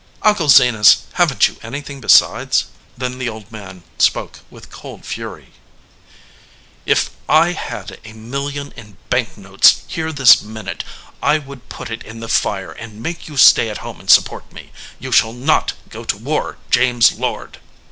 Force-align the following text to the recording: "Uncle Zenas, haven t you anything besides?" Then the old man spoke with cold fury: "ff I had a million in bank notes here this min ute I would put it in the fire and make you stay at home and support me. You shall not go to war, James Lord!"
"Uncle 0.23 0.49
Zenas, 0.49 1.03
haven 1.13 1.37
t 1.37 1.53
you 1.53 1.59
anything 1.61 2.01
besides?" 2.01 2.65
Then 2.97 3.19
the 3.19 3.29
old 3.29 3.51
man 3.51 3.83
spoke 3.99 4.39
with 4.49 4.71
cold 4.71 5.05
fury: 5.05 5.53
"ff 6.91 7.11
I 7.29 7.51
had 7.51 7.99
a 8.03 8.13
million 8.13 8.71
in 8.75 8.97
bank 9.11 9.37
notes 9.37 9.83
here 9.85 10.11
this 10.11 10.41
min 10.41 10.65
ute 10.65 10.83
I 11.21 11.37
would 11.37 11.69
put 11.69 11.91
it 11.91 12.01
in 12.01 12.19
the 12.19 12.27
fire 12.29 12.71
and 12.71 13.03
make 13.03 13.27
you 13.27 13.37
stay 13.37 13.69
at 13.69 13.77
home 13.85 13.99
and 13.99 14.09
support 14.09 14.51
me. 14.51 14.71
You 14.99 15.11
shall 15.11 15.33
not 15.33 15.73
go 15.87 16.03
to 16.03 16.17
war, 16.17 16.57
James 16.71 17.11
Lord!" 17.11 17.59